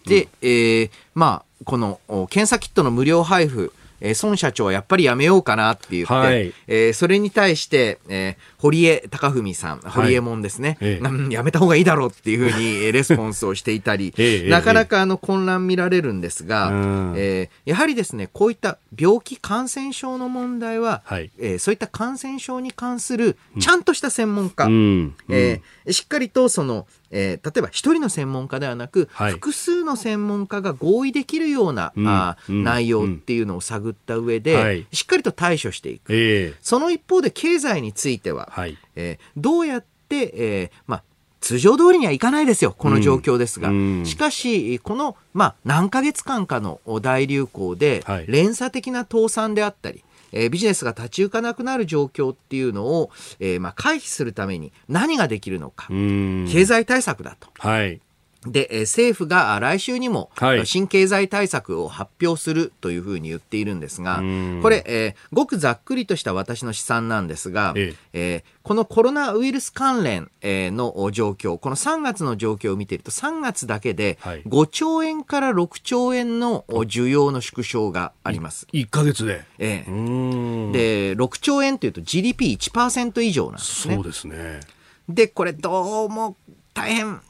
[0.09, 3.73] で、えー、まあ、この検査キットの無料配布、
[4.05, 14.12] えー、孫社長はやっぱりやめようかなって言って、はい、えー、それに対して、えー、堀江貴文さん、堀江門ですね、はい、やめた方がいいだろうっていうふうに レスポンスをしていたり、
[14.49, 16.71] なかなかあの混乱見られるんですが、
[17.17, 41.03] えー、やはりですね、こういった病気感染症の問題は、はい、えー、そういった感染症に関するちゃんとした専門家、うん、えー、しっかりとその、えー、例えば一人の専門家ではなく、はい、複数の専門家が合意できるような、うん、あ内容っていうのを探った上で、はい、しっかりと対処していく、えー、その一方で経済については、はい、えー、どうやって、えーまあ、
[41.40, 43.68] 通常通りにはいかないですよ、この状況ですが。
[43.68, 50.03] うん、しかし、この、まあ、何ヶ月間かの大流行で、連鎖的な倒産であったり、
[50.35, 55.87] えー、ビジネスが立ち行かなくなる状況っていうのを、えー、まあ回避するために何ができるのか。
[55.88, 57.49] 経済対策だと。
[57.59, 58.01] はい
[58.47, 60.31] で、え政府が来週にも、
[60.65, 64.17] 新経済対策を発表するというふうに言っているんですが、
[64.63, 78.67] これ、えー、ごくざっくりとした私の試算なんですが、ええー、このコロナウイルス関連、えー、の状況、この3月の状況を見ていると、3月だけで5兆円から6兆円の需要の縮小があります。
[78.73, 79.45] 1ヶ月で。
[79.59, 83.95] ええー、で、6兆円というと GDP1% 以上なんですね。
[83.95, 84.61] そうですね。
[85.09, 86.37] で、これどうも
[86.73, 87.21] 大変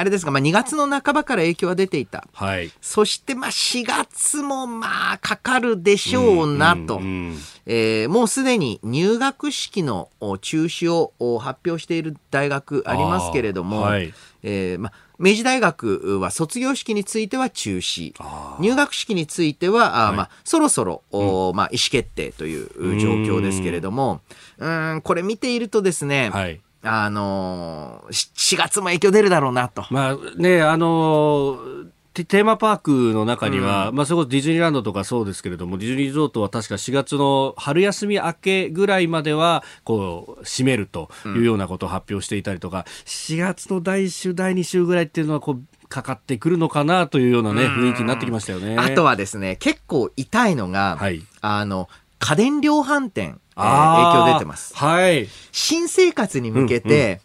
[0.00, 2.26] あれですが、まあ、2月の半ばから影響は出ていた。
[2.32, 2.72] はい。
[2.80, 6.96] そして、まあ、4月も、まあ、かかるでしょうなと。
[6.96, 10.08] うんうんうん、えー、もうすでに入学式の
[10.40, 18.14] 中止を発表している大学ありますけれども、はい、えー、まあ、明治大学は卒業式については中止。
[18.58, 24.22] 入学式については、あまあ、そろそろ、うん、まあ、意思決定という状況ですけれども、
[24.56, 29.86] うん、これ見ているとですね、はいあのー、4月も影響出るだろうなと。
[29.90, 48.76] まあね、あのーテーマパークの中には、うん、まあ、そこディズニーランドとかそうですけれども、ディズニーリゾートは確か4月の春休み明けぐらいまでは、こう、閉めるというようなことを発表していたりとか、うん、4月の第1週、第2週ぐらいっていうのは、こう、かかってくるのかなというようなね、雰囲気になってきましたよね。
[48.78, 51.88] あとはですね、結構痛いのが、はい、あの、
[52.20, 53.40] 家電量販店。
[53.56, 54.74] えー、影響出てます。
[54.76, 55.28] はい。
[55.52, 57.20] 新生活に向けて、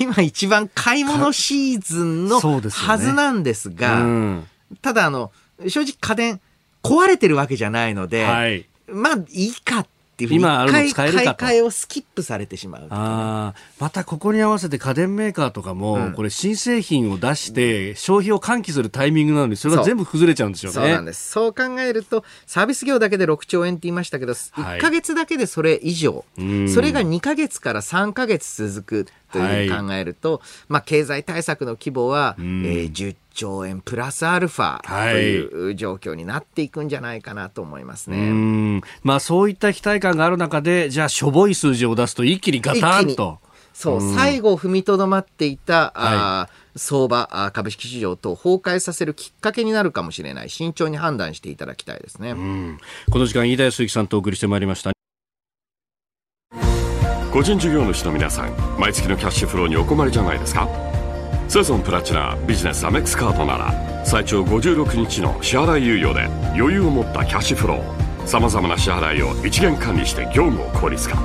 [0.00, 4.48] うんうん、今一番買い物シーズンのはずなんですが、ねうん、
[4.82, 5.30] ただあの、
[5.68, 6.40] 正直家電
[6.82, 11.34] 壊れてるわけじゃないので、はい、まあいいかっっていうふうに今あるの使えるかと。
[11.34, 20.74] 買い替えをスキップされてしまう、ね、あまたここに合わせて家電メーカーとかも、うん、これ新製品を出して消費を喚起するタイミングなのにそれが全部崩れちゃうんですよね。
[20.74, 21.30] そうなんです。
[21.30, 26.24] そう考えるとサービス業だけで6兆円って言いましたけど、はい、1か月だけでそれ以上。
[26.36, 26.42] そ
[26.80, 34.80] れが2か月から3か月続くというふうに考えると、はい、まあ経済対策の規模は、えー、10兆円プラスアルファ
[35.12, 38.82] という状況になっていくんじゃないかなと思いますね。
[39.02, 43.38] まあそういった期待感がある中で、じゃあしょぼい数字を出すと一気にガタンと。
[43.76, 50.48] そう、最後踏みとどまっていた、はい、あ相場株式市場と崩壊させるきっかけになるかもしれない。
[50.48, 52.34] 慎重に判断していただきたいですね。
[53.10, 54.95] この時間飯田康之さんとお送りしてまいりました。
[57.36, 60.66] 個人事業主の皆さん毎月のキャッシュフローにお困りじゃないですか？
[61.50, 66.24] セゾンプラチナビジネスアメックスカードなら最長56日の支払い猶予で
[66.58, 71.16] 余裕を持ったキャッシュフローさまざまな支払いを一元管理して業務を効率化。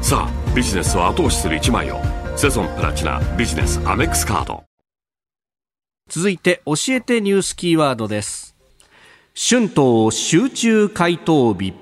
[0.00, 2.00] さあビジネスを後押しする一枚を
[2.34, 4.64] セゾンプラチナビジネスアメックスカード。
[6.08, 8.56] 続いて教えてニュースキーワードです。
[9.34, 11.74] 春闘集中回答日。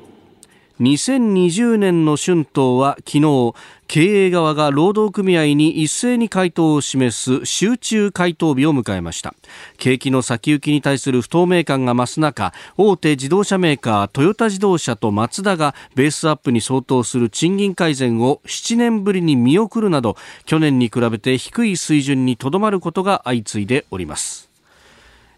[0.81, 3.53] 2020年の春闘は昨日
[3.87, 9.35] 経営側が労働組合に一斉に回答を示す集中回答日を迎えました。
[9.77, 20.17] 景気の先行きに対する不透明感が増す中大手自動車メーカートヨタ自動車とマツダがベースアップに相当する賃金改善を7年ぶりに見送るなど
[20.47, 24.50] 去年に比べて低い水準にとどまることが相次いでおります。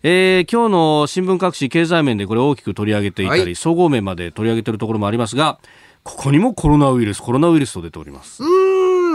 [0.04, 5.60] えー、今日の新聞各紙経済面でこれ大きく取り上げていたり、はい、総合面まで取り上げているところもありますが
[6.02, 8.42] ここにもコロナウイルスコロナウイルスと出ております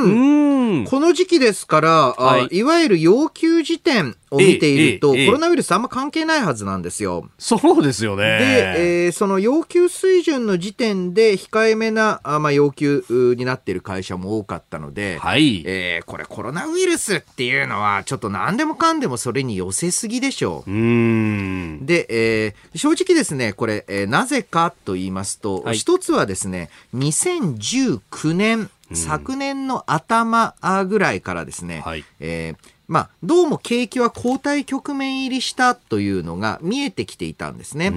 [0.04, 7.30] うんこの時期ですから、はい、いわゆる要求時点を見ていると、コロナウイルスあんま関係ないはずなんですよ。
[7.38, 8.24] そうですよね。
[8.24, 20.72] で、えー、その要求水準の時点で控えめなあ、まあ、要求になっている会社も多かったので、はい、えー、これコロナウイルスっていうのはちょっと何でもかんでもそれに寄せすぎでしょう。
[20.72, 30.56] うんで、えー、正直ですね、これ、えー、なぜかと言いますと、はい、一つはですね、2019年、昨年の頭
[30.88, 37.92] ぐらいからですね、はい、えー、まあ、どうも景気は後退局面入りしたというのが見えてきていたんですね。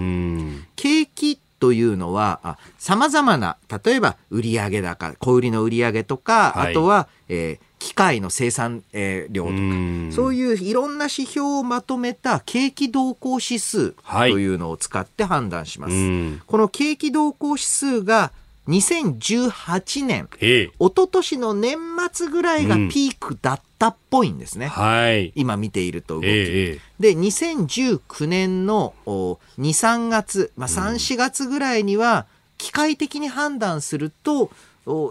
[0.77, 15.95] 景気というのは、さまざまな、例えば売上高、小売りの売上とか、はい、あとは、えー、機械の生産、えー、量とか、そういういろんな指標をまとめた景気動向指数というのを使って判断します。
[15.95, 18.33] はい、この景気動向指数が
[18.69, 21.79] 2018年、ええ、一昨年の年
[22.13, 24.67] 末ぐらいがピークだったっぽいんですね。
[24.67, 25.33] うん、はい。
[25.35, 26.27] 今見ていると動き。
[26.27, 32.27] え、で、2019年の2、3月、まあ3、4月ぐらいには、
[32.59, 34.51] 機械的に判断すると、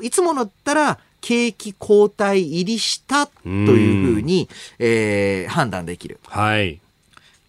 [0.01, 6.19] いつものったら、景気後退入りしたというふうに、えー、判断できる。
[6.27, 6.79] はい。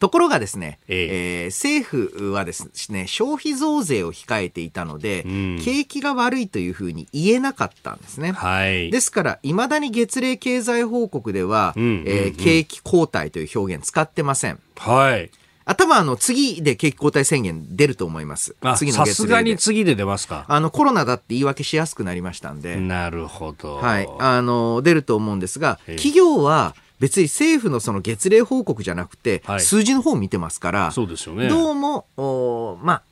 [0.01, 8.33] ところがですね、えええー、政府はですね、消費増税を控えていたので、うん、景気が悪いというふうに言えなかったんですね。
[8.33, 14.59] はい、ですから、いまだに月例経済報告では、うんうんうん、えー、景気後退という表現使ってません。
[14.79, 15.31] はい。
[15.67, 18.57] 頭あの次で景気後退宣言出ると思います。
[18.77, 20.47] 次の月さすがに次で出ますか。
[20.49, 22.77] あのコロナだって言い訳しやすくなりましたんで。
[22.77, 23.77] なるほど。
[23.77, 24.09] はい。
[24.19, 31.49] あの出ると思うんですが、企業は別に政府のその月例報告じゃなくて、はい、数字の方を見てますから、そうですよね。
[31.49, 33.03] どうも、おまあ、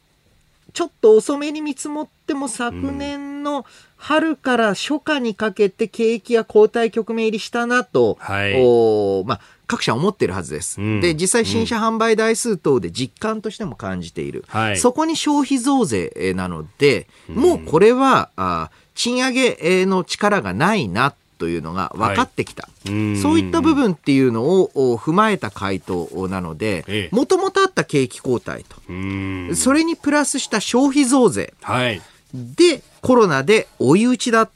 [0.74, 3.64] ちょっと遅めに見積もっても昨年の
[3.96, 10.81] 春から初夏にかけて景気が後退局面入りしたなと、はい、おまあ、各社思ってるはずです。
[10.81, 14.44] うん、で、実際新車販売台数等で実感としても感じている。
[14.55, 29.55] うん、そこに消費増税なので、もうこれは、あ賃上げの力がないなというのが分かってきた、はい、そういった部分っていうのを踏まえた回答なのでもともとあった景気後退と。
[29.55, 32.03] それにプラスした消費増税、はい、
[32.35, 34.51] でコロナで追い打ちだ。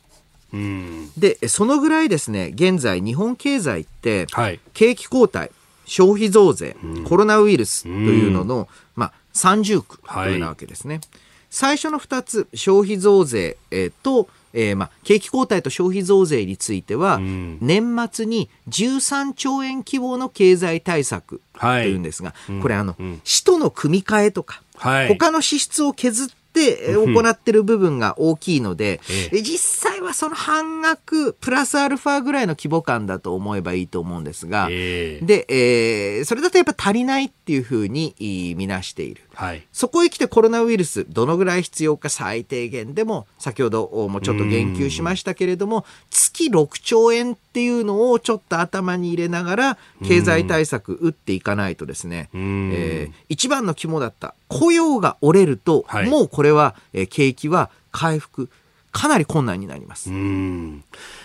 [1.16, 5.51] でそのぐらいですね現在日本経済って、はい、景気後退
[5.87, 9.99] 消費増税コロナウイルスというのの、まあ、三重苦
[10.38, 10.97] なわけですね。
[10.97, 11.05] はい、
[11.51, 29.01] 最初の2つ消費増税、えー、とえー、まあ、景気後退と消費増税については、うん、年末に13兆円規模の経済対策というんですが、はい、これあの、うん、使途の組み替えとか、はい、他の支出を削ってって行ってる部分が大きいので、
[29.33, 38.15] うん、実際はその半額プラスアルファぐらいの規模感だと思えばいいと思うんですが、えー、で、えー、それだとやっぱ足りないっていうふうに
[38.57, 39.23] 見なしている。
[39.35, 58.51] はい、そこへ来てコロナウイルスどのぐらい必要か最低限でも先ほどもちょっと言及しましたけれども月6兆円っていうのをちょっと頭に入れながら経済対策打っていかないとですね、えー、一番の肝だった雇用が折れると、はい、もうこれは、えー、景気は回復
[58.92, 60.11] かなり困難になります。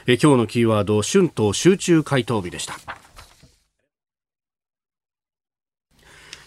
[0.08, 2.76] え今日のキーワード春闘集中回答日でした。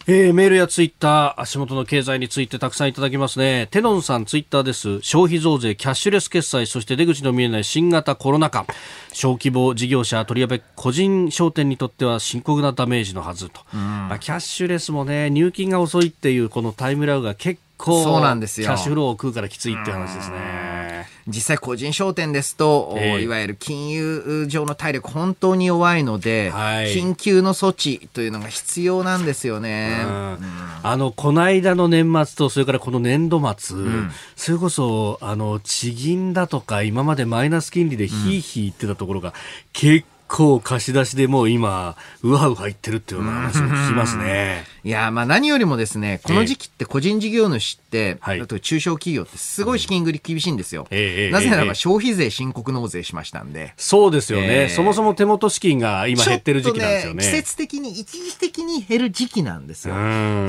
[0.07, 3.67] えー、メールやツイッター、足元の経済についてたくさんいただきますね。
[3.69, 4.99] テノンさん、ツイッターです。
[5.01, 8.65] 消費増税、キャッシュレス決済、そして出口の見えない新型コロナ禍。
[9.13, 13.61] 小規模事業者、取りやべ個人商店にとっては深刻なダメージのはずと。
[13.73, 18.67] まあ、キャッシュレスもね、入金が遅いっていうこのタイムラグが結構、そうなんですよ。
[18.67, 21.07] キャッシュフローを食うからきついって話ですね。
[21.27, 30.01] 実際個人商店ですと、えー、いわゆる金融上の体力本当に弱いので、はい、緊急の措置というのが必要なんですよね。
[30.03, 30.37] うん、
[30.83, 39.33] あのこの間の年末とそれからこの年度末、うん、それこそあの地銀だとか今までマイナス金利でひいひい言ってたところが、
[39.73, 44.65] 結構貸し出しでもう今うわうわ言ってるっていうような話も聞きますね。
[44.83, 50.87] いやまあ何よりもですね、この時期って個人事業主って、はい、あと中小企業ってすごい資金繰り厳しいんですよ。
[50.89, 53.73] えー、なぜならば消費税申告納税しましたんで。
[53.77, 57.23] そうですよね、えー、そもそも手元資金が今減ってる時期なんですよね。
[57.23, 59.95] ね季節的に、一時的に減る時期なんですよ。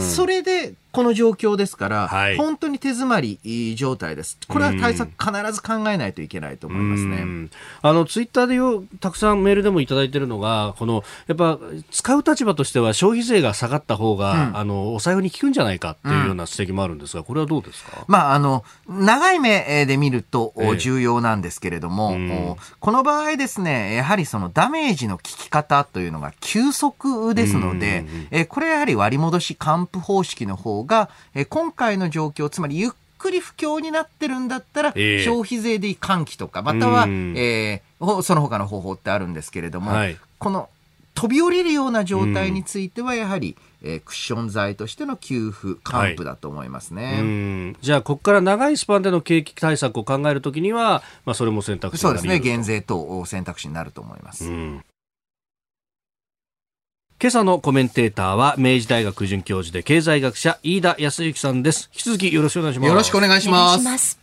[0.00, 4.38] それで、この状況ですから、はい、本当に手詰まり状態です。
[4.46, 7.48] これは対策必ず考えないといけないと思いますね。
[7.80, 11.58] あのツイッターでよたくさんメールでもいただいているのが、このやっぱ
[11.90, 18.04] 使う立場としては消費税が下がった方が、うん、あの抑えに効くんじゃないかっていうような指摘もあるんですが、これはどうですか？
[18.06, 40.68] まああの長い目で見ると重要なんですけれども、えー、この場合ですね、やはりそのダメージの効き方というのが急速ですので、えこれはやはり割り戻し還付方式の方が、え今回の状況、つまりゆっくり不況になってるんだったら、えー、消費税で喚起とか、または、えー、その他の方法ってあるんですけれども、はい、この
[41.14, 54.50] 飛び降りるような状態については、やはり、えー、クッション材としての給付、還付だと思いますね、はい、じゃあ、ここから長いスパンでの景気対策を考えるときには、まあ、それも選択肢そうですね、減税等選択肢になると思います。
[57.22, 61.88] 今朝のコメンテーターは明治大学准教授で経済学者飯田康之さんです。
[61.92, 62.88] 引き続きよろしくお願いします。
[62.88, 64.18] よろしくお願いします。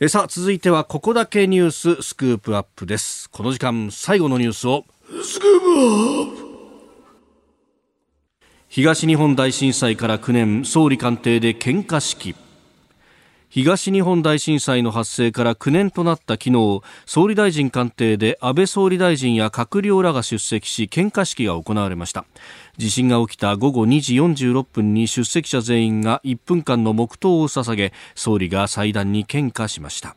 [0.00, 3.30] えさあ続いてはここだけニューススクープアップです。
[3.30, 4.84] この時間最後のニュースを。
[5.22, 5.66] スクープ
[6.30, 6.43] アップ
[8.74, 12.34] 東日本大震災から9年総理官邸で献花式。
[13.48, 22.24] 東日本大震災の発生から9年となった昨日総理大臣官邸で安倍総理大臣や閣僚らが出席し献花式が行われました。
[22.76, 30.16] 地震が起きた午後2時46分に出席者全員が1分間の黙祷を捧げ総理が祭壇に献花しました。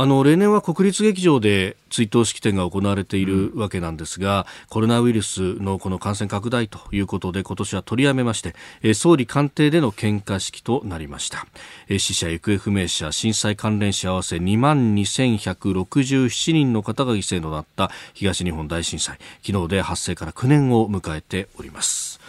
[0.00, 11.46] あの例年は国立劇場で追悼式典が行われているわけなんですが、うん、コロナウイルスのこの感染拡大ということで今年は取りやめまして、え総理官邸での献花式となりました、
[11.90, 19.18] え死者行方不明者震災関連死合わせ2万2167人の方が犠牲となった東日本大震災。
[19.44, 22.20] 昨日で発生から9年を迎えております。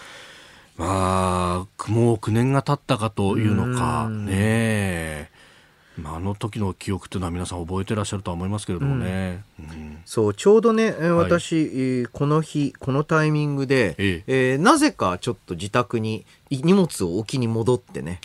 [0.76, 4.10] まあもう9年が経ったかというのか。
[4.10, 5.31] ね
[6.06, 9.66] あの時の記憶というのは皆さん覚えてらっしゃるとは思いますけれどもね、うん。
[9.66, 14.52] うん、そうちょうどね私、はい、この日このタイミングで、ええ。
[14.54, 18.20] えー、なぜかちょっと自宅に荷物を置きに戻ってね。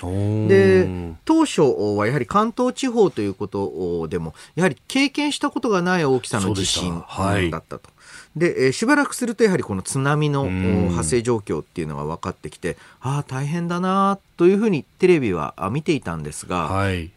[0.49, 0.89] で
[1.25, 7.03] 当初はやはり関東地方ということでもやはり経験したことがない大きさの地震
[7.51, 7.91] だったと。
[8.37, 10.49] で、えー、しばらくするとやはりこの津波の
[10.91, 17.11] 発生状況っていうのが分かってきてああ大変だなというふうにテレビは見ていたんですが、はい、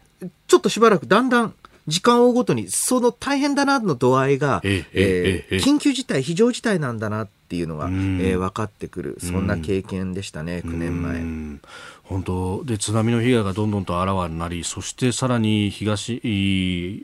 [0.46, 1.54] ちょっとしばらくだんだん
[1.86, 9.16] 時間を追うごとにその大変だなの度合いが、えええー、緊急事態非常事態なんだなっていうのが、えー、分かってくる。
[9.18, 11.60] そんな経験でしたね9年前。
[12.04, 12.62] 本当。
[12.64, 16.20] で津波の被害がどんどんとあらわになりそしてさらに東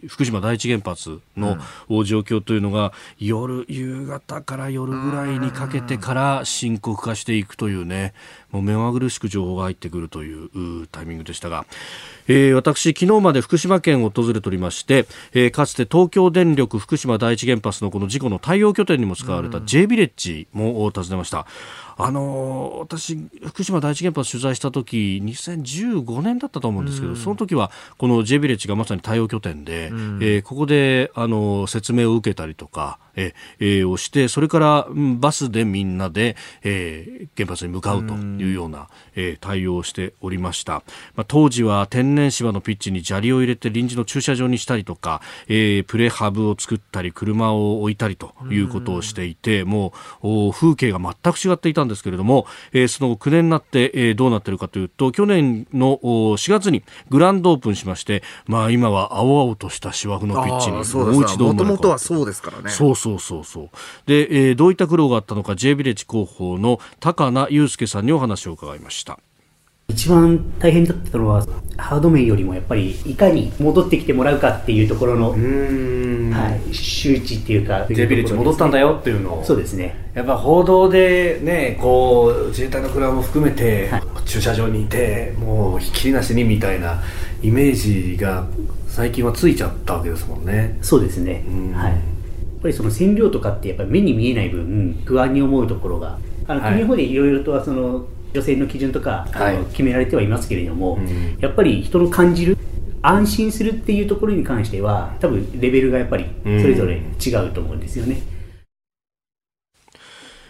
[0.09, 1.59] 福島第一原発の
[2.05, 8.15] 状況というのが、うん、夜夕方から夜ぐらいにかけてから深刻化していくというね
[8.51, 11.67] もう目まぐるしく情報が入ってくるというタイミングでしたが、
[12.29, 21.47] えー、私昨日まで福島県を訪れておりまして、えー、かつて東京電力福島第一原発のこの事故の対応拠点にも使われた J ビレッジも訪ねました。
[21.99, 34.89] あの私、福島第一原発取材した時2015年だったと思うんですけど、うん、その時はこの J ビレッジがまさに対応拠点で、うん、えー、ここであの説明を受けたりとか、えー、をしてそれから
[35.19, 40.83] バスでみんなで、えー、原発に向かうというような、えー、対応をしておりました、
[41.15, 62.71] まあ、当時は天然芝のピッチに砂利を入れて臨時の駐車場にしたりとか、えー、プレハブを作ったり車を置いたりということをしていてもう風景が全く違っていたんですけれども、えー、その後9年になって、えー、どうなっているかというと去年の4月にグランドオープンしまして、まあ、今は青々とした芝生のピッチにもう一度もともとはそうですからね。
[62.71, 63.71] そうそうそうそう。
[64.07, 69.19] で、えー、どういった苦労があったのか J ビレッジ広報の高名祐介さんにお話を伺いました
[69.89, 79.45] 一番大変だったのはハード面よりもやっぱりいかに戻ってきてもらうかっていうところの、はい、周知っていうか J ビレッジ戻ったんだよっていうのを。
[79.45, 80.11] そうですね。
[80.15, 87.03] やっぱ報道でねこう自衛隊の車も含めて、はい、駐車場にいてもうひっきりなしにみたいな
[87.43, 88.47] イメージが
[88.89, 90.79] 最近はついちゃったわけですもんね。
[90.83, 91.45] そうですね。
[91.75, 92.17] はい。
[92.67, 96.19] ぱりその染料とかってやっぱり目に見えない分不安に思うところが
[96.49, 102.57] あの国の方でいろいろとその女性の基準とか、はい、決められてはいますけれども、うん、やっぱり人の感じる
[103.03, 108.37] 安心するっていうところに関しては多分レベルがやっぱりそれぞれ違うと思うんですよね。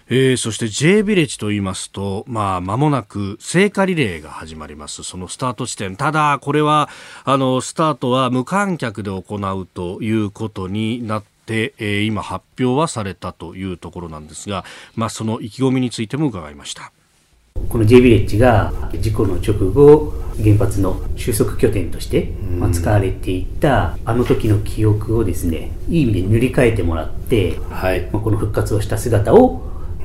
[0.08, 5.02] えー、そして J ビレッジと言いますと、まあ、間もなく聖火リレーが始まります。
[5.02, 5.96] そのスタート地点。
[5.96, 6.88] ただ、これは、
[7.24, 14.64] あの、スタートは無観客で行うということになって、えー、今発表はされたというところなんですが、
[14.94, 16.92] まあ、その意気込みについても伺いました。
[17.68, 28.02] この J ビレッジが事故の直後原発の収束拠点として、まあ、使われていたあの時の記憶をですねいい意味で塗り替えてもらって、はい。
[28.12, 29.62] まあ、この復活をした姿を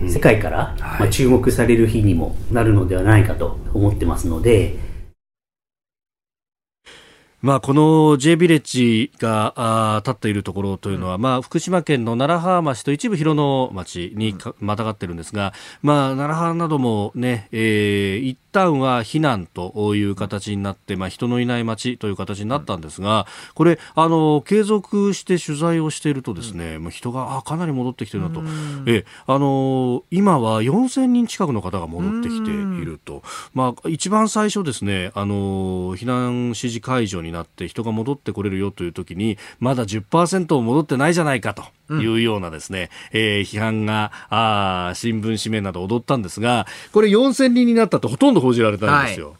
[0.07, 4.75] 世界から、まあ、注目される日にもなるのではないかと思ってますので、
[7.41, 15.21] まあ、この J ビレッジがあ立っているところというのは、まあ、福島県の楢葉町と一部広野町にまたがってるん。
[15.21, 23.25] ですが、まあ、楢葉などもね、えー、旦は避難という形になって、まあ、人のいない町という形になったんですが、
[23.55, 28.43] これ、あの、継続して取材をしているとですね、もう人が、あ、かなり戻ってきてるなと。
[28.85, 32.53] え、あの、今は4000人近くの方が戻ってきてい
[32.85, 33.23] ると。
[33.55, 41.63] まあ、一番最初ですね、あの、避難指示解除にになって人が戻ってこれるよという時にまだ10%も戻ってないじゃないかと。
[41.91, 49.29] いうようなですね、うん、えー、批判が、あ新聞紙面など踊ったんですが、これ4000人になったとほとんど報じられたんですよ。
[49.29, 49.37] はい。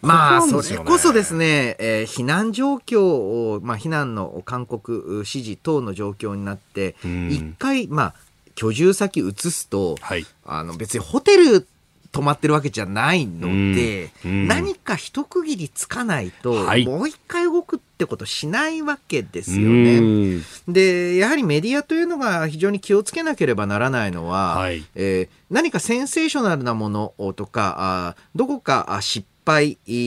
[0.00, 6.94] まあ、それこそですね、えー、避難状況を、まあ、避難の勧告、指示等の状況になって、
[7.30, 8.14] 一回、まあ、
[8.54, 11.66] 居住先移すと、はい、あの別にホテル
[12.12, 14.30] 止まってるわけじゃないので、うん。
[14.30, 19.98] うん、何か一区切りつかないと、はい、もう一回動くってことしないわけですよね。
[19.98, 29.37] うん、で、やはりメディアというのが非常に気をつけなければならないのは、はい、えー、何かセンセーショナルなものとか、あどこか失敗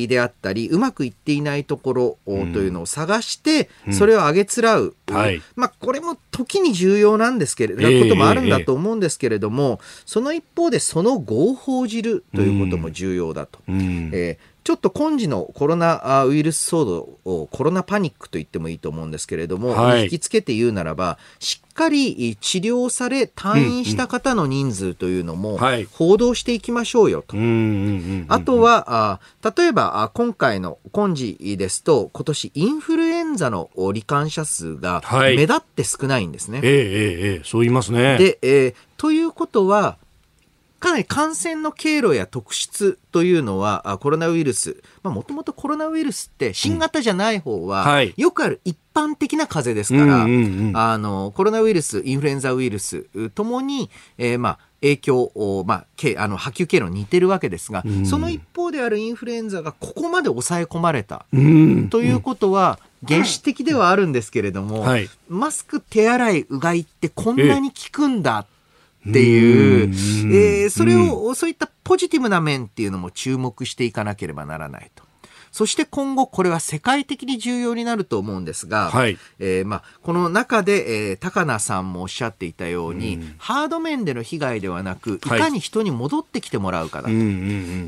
[0.07, 13.59] であったりうまくいっていないところというのを探して、それを上げつらう、うんはい、まあ、これも時に重要なんですけれど、えー、こともあるんだと思うんですけれども、その一方でその後を報じるということも重要だと。
[13.67, 25.59] うん、えーちょっと今時のコロナウイルス騒動をコロナパニックと言ってもいいと思うんですけれども、はい、引きつけて言うならば、しっかり治療され退院した方の人数というのも
[25.93, 27.35] 報道していきましょうよと。
[28.27, 36.59] あとは、あ例えば今回の今時ですと、今年インフルエンザの罹患者数が目立って少ないんですね。
[36.59, 38.17] はい、ええええそう言いますね。
[38.19, 39.97] で、えー、ということは、
[40.81, 53.05] かなり感染の経路や特質というのは、コロナウイルス、もともとコロナウイルスって新型じゃない方は、うんはい、よくある一般的な風邪ですから、うんうんうん、あの、コロナウイルス、インフルエンザウイルス
[53.35, 55.85] ともに、えー、まあ、影響を、まあ、
[56.17, 68.45] あの波及経路に似てるわけですが、うん、その一方であるインフルエンザがここまで抑え込まれた、うん、ということは、原始的ではあるんですけれども、はい、マスク、手洗い、うがいってこんなに効くんだっ
[69.03, 75.03] ていう、えー、それを、そういったポジティブな面っていうのも注目していかなければならないと。
[75.51, 85.19] そして今後これは世界的に重要になると思うんですが、はい、えー、まあ、この中で、えー、高菜さんもおっしゃっていたように、うん、ハード面での被害ではなく、い。
[85.19, 87.13] かに人に戻ってきてもらうかだと。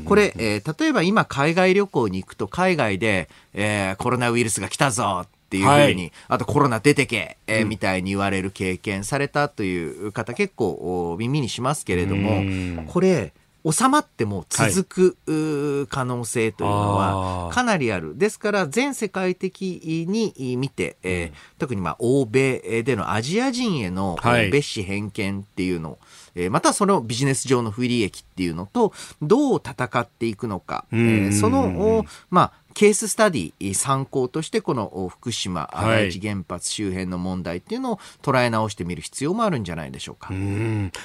[0.04, 12.42] これ、えー、例えば今海外旅行に行くと海外で、えー、コロナウイルスが来たぞっていうふうに、はい、あとコロナ出てけ、えー、みたいに言われる経験されたという方結構耳にしますけれども、
[12.86, 13.32] これ、
[13.70, 18.18] 収まっても続く、はい、可能性というのはかなりある。
[18.18, 25.98] ですから全世界的に見て、えー、特にまあ欧米でのアジア人への蔑視偏見っていうのを、
[26.34, 28.92] えー、またそのビジネス上の不利益っていうのと
[29.22, 40.32] どう戦っていくのか、えー、その、まあ、ケーススタディ参考としてこの福島第一原発周辺の問題っていうのを捉え直してみる必要もあるんじゃないでしょうか。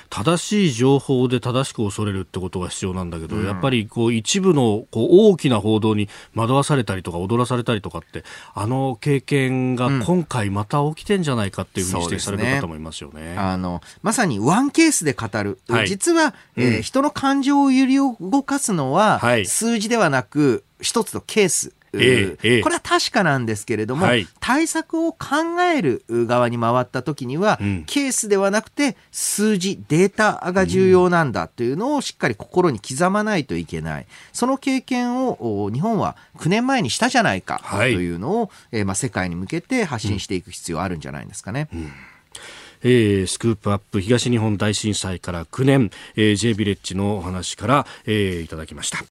[0.10, 8.24] 正しい情報で正しく恐れるってことが必要なんだけど、うん、やっぱりこう一部のこう大きな報道に惑わされたりとか踊らされたりとかって
[8.56, 13.20] あの経験が今回また起きてんじゃないかっていうふうに指摘される方もいますよね。
[13.20, 13.36] ね。
[13.38, 21.74] あのまさにワンケースで語る、はい、実は、えー、うん、人の感情を揺り動かすのは、はい、数字ではなく一つのケース。
[21.92, 34.06] ええ、これは確かなんですけれども、はい、対策を考える側に回った時には、うん、ケースではなくて数字、データが重要なんだというのをしっかり心に刻まないといけない。
[34.34, 41.70] その経験を日本は9年前にしたじゃないかというのを、はい、えー、まあ、世界に向けて発信していく必要あるんじゃないですかね。
[41.74, 41.92] うん。
[42.82, 49.04] えー、スクープアップ東日本大震災から9年、えー、J ビレッジのお話から、えー、いただきました。